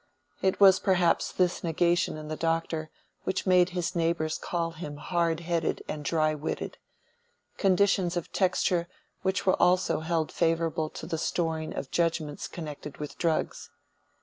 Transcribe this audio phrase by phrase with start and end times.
[0.41, 2.89] It was perhaps this negation in the Doctor
[3.23, 6.79] which made his neighbors call him hard headed and dry witted;
[7.59, 8.87] conditions of texture
[9.21, 13.69] which were also held favorable to the storing of judgments connected with drugs.